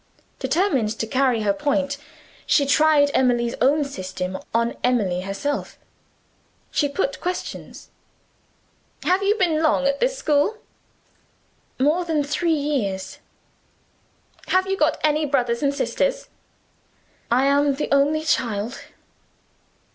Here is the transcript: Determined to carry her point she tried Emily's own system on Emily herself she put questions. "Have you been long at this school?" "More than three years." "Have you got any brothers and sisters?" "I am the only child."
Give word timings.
Determined 0.39 0.89
to 0.97 1.05
carry 1.05 1.43
her 1.43 1.53
point 1.53 1.97
she 2.47 2.65
tried 2.65 3.11
Emily's 3.13 3.53
own 3.61 3.83
system 3.83 4.35
on 4.51 4.75
Emily 4.83 5.21
herself 5.21 5.77
she 6.71 6.89
put 6.89 7.21
questions. 7.21 7.89
"Have 9.03 9.21
you 9.21 9.37
been 9.37 9.61
long 9.61 9.85
at 9.85 9.99
this 9.99 10.17
school?" 10.17 10.57
"More 11.79 12.03
than 12.03 12.23
three 12.23 12.49
years." 12.51 13.19
"Have 14.47 14.65
you 14.65 14.75
got 14.75 14.97
any 15.03 15.23
brothers 15.27 15.61
and 15.61 15.71
sisters?" 15.71 16.29
"I 17.29 17.45
am 17.45 17.75
the 17.75 17.87
only 17.91 18.23
child." 18.23 18.81